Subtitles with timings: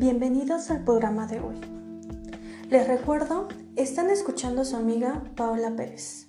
[0.00, 1.56] Bienvenidos al programa de hoy.
[2.70, 6.26] Les recuerdo, están escuchando a su amiga Paola Pérez.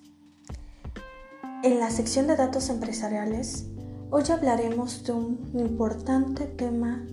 [1.63, 3.69] En la sección de datos empresariales,
[4.09, 7.07] hoy hablaremos de un importante tema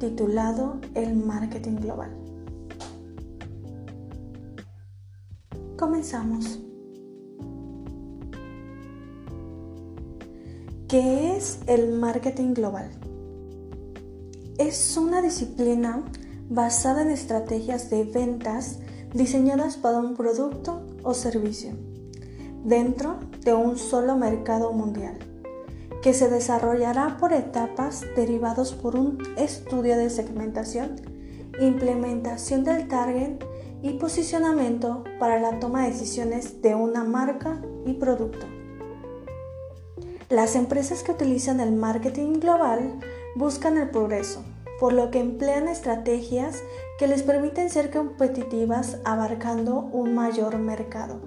[0.00, 2.16] titulado el marketing global.
[5.76, 6.58] Comenzamos.
[10.88, 13.07] ¿Qué es el marketing global?
[14.58, 16.02] Es una disciplina
[16.50, 18.80] basada en estrategias de ventas
[19.14, 21.70] diseñadas para un producto o servicio
[22.64, 25.16] dentro de un solo mercado mundial,
[26.02, 30.96] que se desarrollará por etapas derivados por un estudio de segmentación,
[31.60, 33.44] implementación del target
[33.80, 38.46] y posicionamiento para la toma de decisiones de una marca y producto.
[40.30, 42.98] Las empresas que utilizan el marketing global
[43.34, 44.42] buscan el progreso,
[44.78, 46.56] por lo que emplean estrategias
[46.98, 51.20] que les permiten ser competitivas abarcando un mayor mercado,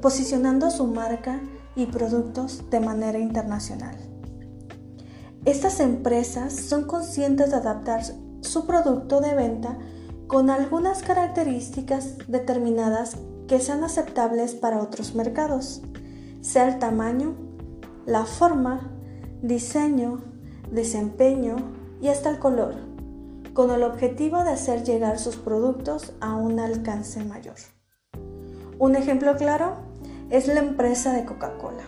[0.00, 1.40] posicionando su marca
[1.76, 3.96] y productos de manera internacional.
[5.44, 8.02] Estas empresas son conscientes de adaptar
[8.40, 9.78] su producto de venta
[10.26, 13.16] con algunas características determinadas
[13.48, 15.82] que sean aceptables para otros mercados,
[16.40, 17.34] sea el tamaño,
[18.06, 18.92] la forma,
[19.42, 20.20] diseño,
[20.70, 22.74] desempeño y hasta el color,
[23.52, 27.56] con el objetivo de hacer llegar sus productos a un alcance mayor.
[28.78, 29.76] Un ejemplo claro
[30.30, 31.84] es la empresa de Coca-Cola.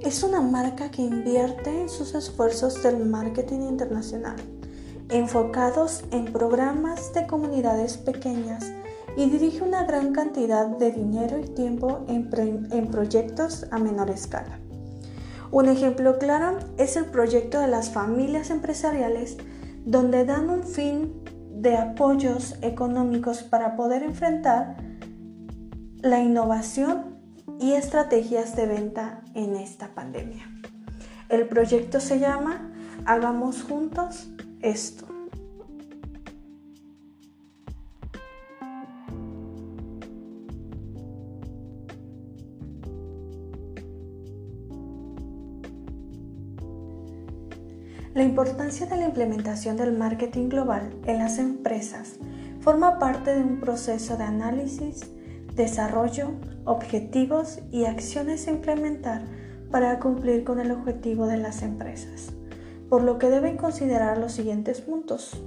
[0.00, 4.36] Es una marca que invierte en sus esfuerzos del marketing internacional,
[5.08, 8.72] enfocados en programas de comunidades pequeñas
[9.16, 12.28] y dirige una gran cantidad de dinero y tiempo en,
[12.90, 14.58] proyectos a menor escala.
[15.54, 19.36] Un ejemplo claro es el proyecto de las familias empresariales
[19.84, 24.76] donde dan un fin de apoyos económicos para poder enfrentar
[26.02, 27.20] la innovación
[27.60, 30.44] y estrategias de venta en esta pandemia.
[31.28, 32.72] El proyecto se llama
[33.06, 34.28] Hagamos juntos
[34.60, 35.13] esto.
[48.14, 52.14] La importancia de la implementación del marketing global en las empresas
[52.60, 55.10] forma parte de un proceso de análisis,
[55.56, 56.30] desarrollo,
[56.64, 59.22] objetivos y acciones a implementar
[59.72, 62.32] para cumplir con el objetivo de las empresas,
[62.88, 65.42] por lo que deben considerar los siguientes puntos.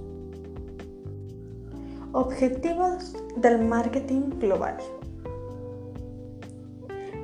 [2.11, 4.75] Objetivos del marketing global.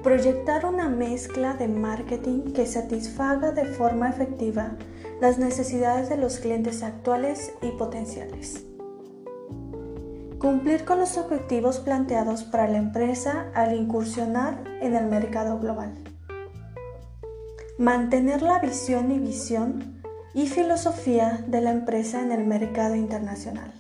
[0.04, 4.78] Proyectar una mezcla de marketing que satisfaga de forma efectiva
[5.24, 8.66] las necesidades de los clientes actuales y potenciales.
[10.38, 15.94] Cumplir con los objetivos planteados para la empresa al incursionar en el mercado global.
[17.78, 23.72] Mantener la visión y visión y filosofía de la empresa en el mercado internacional.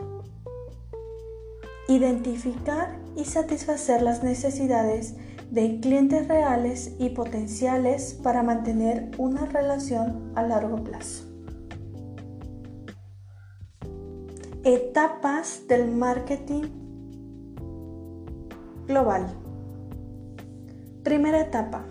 [1.89, 5.15] Identificar y satisfacer las necesidades
[5.51, 11.32] de clientes reales y potenciales para mantener una relación a largo plazo.
[14.65, 16.63] Etapas del marketing
[18.87, 19.27] global.
[21.03, 21.83] Primera etapa.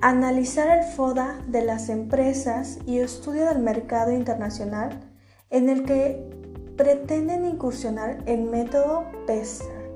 [0.00, 5.10] Analizar el FODA de las empresas y estudio del mercado internacional
[5.50, 6.30] en el que
[6.76, 9.90] pretenden incursionar el método PESTER.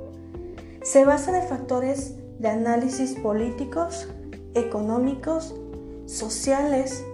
[0.82, 4.08] Se basa en factores de análisis políticos,
[4.54, 5.54] económicos,
[6.06, 7.04] sociales,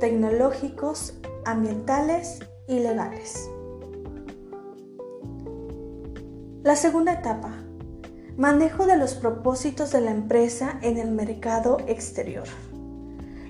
[0.00, 1.12] tecnológicos,
[1.44, 3.50] ambientales y legales.
[6.66, 7.52] La segunda etapa.
[8.36, 12.48] Manejo de los propósitos de la empresa en el mercado exterior.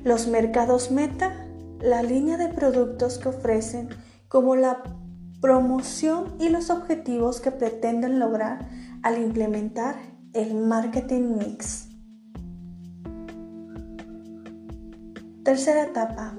[0.04, 1.32] Los mercados meta,
[1.80, 3.88] la línea de productos que ofrecen,
[4.28, 4.82] como la
[5.40, 8.68] promoción y los objetivos que pretenden lograr
[9.02, 9.96] al implementar
[10.34, 11.88] el marketing mix.
[15.42, 16.34] Tercera etapa.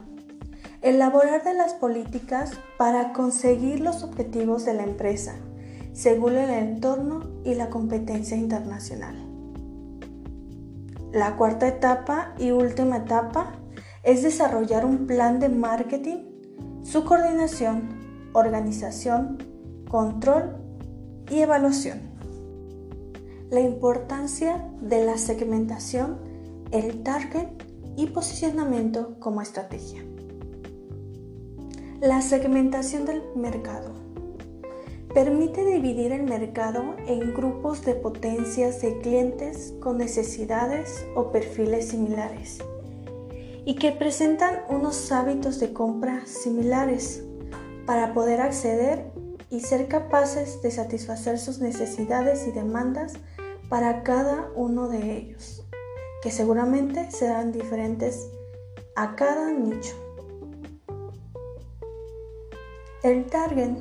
[0.84, 5.34] Elaborar de las políticas para conseguir los objetivos de la empresa
[5.98, 9.16] según el entorno y la competencia internacional.
[11.12, 13.54] La cuarta etapa y última etapa
[14.04, 16.18] es desarrollar un plan de marketing,
[16.84, 19.40] su coordinación, organización,
[19.90, 20.58] control
[21.32, 22.00] y evaluación.
[23.50, 26.20] La importancia de la segmentación,
[26.70, 27.48] el target
[27.96, 30.04] y posicionamiento como estrategia.
[32.02, 34.07] La segmentación del mercado
[35.18, 42.60] permite dividir el mercado en grupos de potencias de clientes con necesidades o perfiles similares
[43.66, 47.24] y que presentan unos hábitos de compra similares
[47.88, 49.12] para poder acceder
[49.50, 53.14] y ser capaces de satisfacer sus necesidades y demandas
[53.70, 55.66] para cada uno de ellos,
[56.22, 58.30] que seguramente serán diferentes
[58.96, 59.96] a cada nicho.
[63.02, 63.72] El target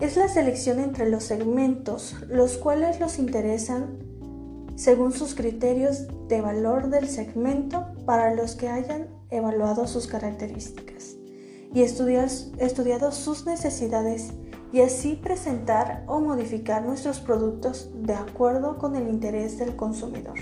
[0.00, 3.98] es la selección entre los segmentos, los cuales los interesan
[4.74, 11.16] según sus criterios de valor del segmento para los que hayan evaluado sus características
[11.74, 14.32] y estudiado sus necesidades
[14.72, 20.38] y así presentar o modificar nuestros productos de acuerdo con el interés del consumidor.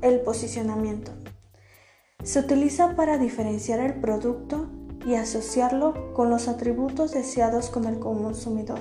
[0.00, 1.12] El posicionamiento.
[2.22, 4.70] Se utiliza para diferenciar el producto
[5.06, 8.80] y asociarlo con los atributos deseados con el consumidor,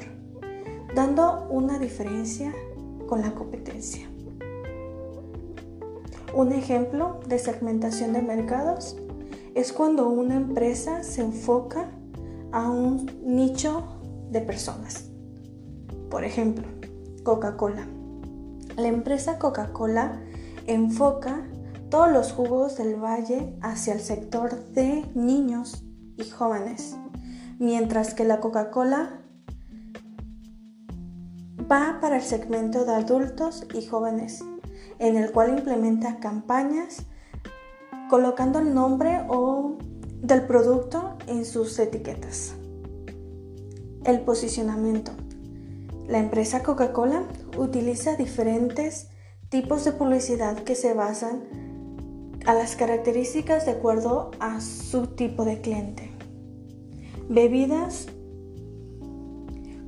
[0.95, 2.51] dando una diferencia
[3.07, 4.10] con la competencia.
[6.33, 8.98] Un ejemplo de segmentación de mercados
[9.54, 11.92] es cuando una empresa se enfoca
[12.51, 13.83] a un nicho
[14.31, 15.12] de personas.
[16.10, 16.68] Por ejemplo,
[17.24, 17.88] Coca-Cola.
[18.77, 20.24] La empresa Coca-Cola
[20.66, 21.48] enfoca
[21.89, 25.84] todos los jugos del valle hacia el sector de niños
[26.17, 26.95] y jóvenes,
[27.59, 29.21] mientras que la Coca-Cola
[31.71, 34.44] va para el segmento de adultos y jóvenes,
[35.00, 37.06] en el cual implementa campañas
[38.09, 39.77] colocando el nombre o
[40.21, 42.56] del producto en sus etiquetas.
[44.03, 45.12] El posicionamiento.
[46.07, 47.23] La empresa Coca-Cola
[47.57, 49.09] utiliza diferentes
[49.50, 51.64] tipos de publicidad que se basan
[52.45, 56.12] a las características de acuerdo a su tipo de cliente.
[57.27, 58.07] Bebidas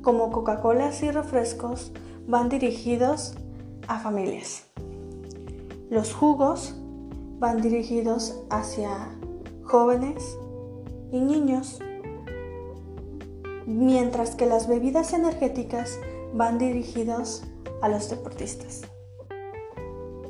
[0.02, 1.92] como Coca-Cola y refrescos
[2.26, 3.34] van dirigidos
[3.86, 4.64] a familias.
[5.90, 6.74] Los jugos
[7.38, 8.90] van dirigidos hacia
[9.64, 10.36] jóvenes
[11.12, 11.78] y niños,
[13.66, 15.98] mientras que las bebidas energéticas
[16.34, 17.44] van dirigidos
[17.80, 18.82] a los deportistas.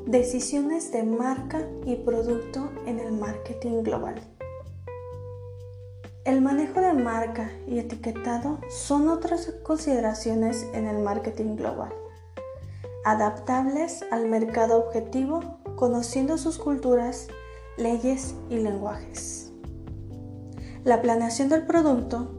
[0.09, 4.19] Decisiones de marca y producto en el marketing global.
[6.25, 11.93] El manejo de marca y etiquetado son otras consideraciones en el marketing global,
[13.05, 17.27] adaptables al mercado objetivo, conociendo sus culturas,
[17.77, 19.51] leyes y lenguajes.
[20.85, 22.31] La planeación del producto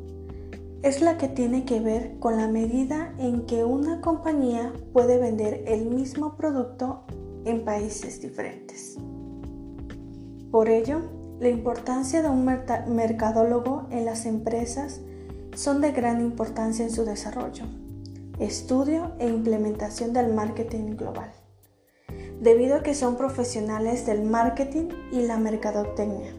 [0.82, 5.62] es la que tiene que ver con la medida en que una compañía puede vender
[5.68, 7.04] el mismo producto
[7.44, 8.96] en países diferentes.
[10.50, 11.00] Por ello,
[11.40, 15.00] la importancia de un mercadólogo en las empresas
[15.54, 17.64] son de gran importancia en su desarrollo,
[18.38, 21.32] estudio e implementación del marketing global,
[22.40, 26.34] debido a que son profesionales del marketing y la mercadotecnia.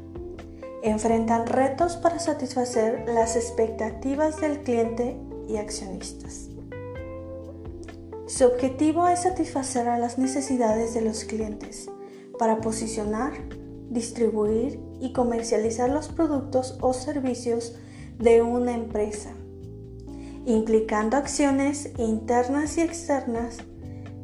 [0.83, 6.50] Enfrentan retos para satisfacer las expectativas del cliente y accionistas.
[8.31, 11.89] Su objetivo es satisfacer a las necesidades de los clientes
[12.39, 13.33] para posicionar,
[13.89, 17.75] distribuir y comercializar los productos o servicios
[18.19, 19.31] de una empresa,
[20.45, 23.57] implicando acciones internas y externas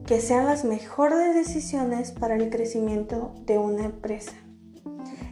[0.05, 4.37] que sean las mejores decisiones para el crecimiento de una empresa,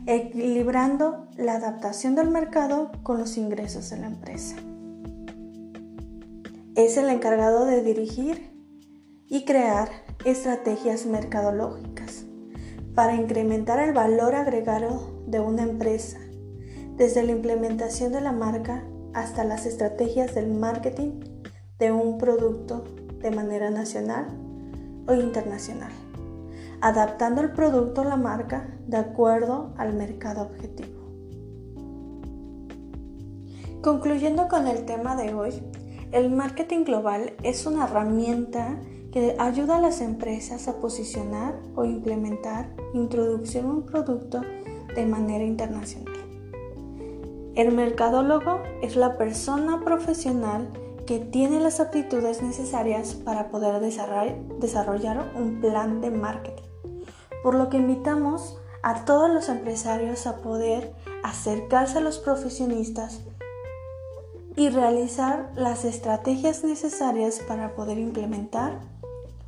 [0.06, 4.58] equilibrando la adaptación del mercado con los ingresos de la empresa.
[6.76, 8.55] Es el encargado de dirigir
[9.28, 9.90] y crear
[10.24, 12.26] estrategias mercadológicas
[12.94, 16.20] para incrementar el valor agregado de una empresa,
[16.96, 21.20] desde la implementación de la marca hasta las estrategias del marketing
[21.80, 22.84] de un producto
[23.20, 24.28] de manera nacional
[25.08, 25.92] o internacional,
[26.82, 30.96] adaptando el producto o la marca de acuerdo al mercado objetivo.
[33.82, 35.52] Concluyendo con el tema de hoy,
[36.12, 38.80] el marketing global es una herramienta
[39.16, 44.42] que ayuda a las empresas a posicionar o implementar, introducir un producto
[44.94, 46.14] de manera internacional.
[47.56, 50.68] El mercadólogo es la persona profesional
[51.08, 56.68] que tiene las aptitudes necesarias para poder desarrollar un plan de marketing,
[57.42, 60.94] por lo que invitamos a todos los empresarios a poder
[61.24, 63.22] acercarse a los profesionistas
[64.58, 68.82] y realizar las estrategias necesarias para poder implementar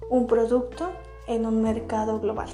[0.10, 0.92] un producto
[1.28, 2.50] en un mercado global.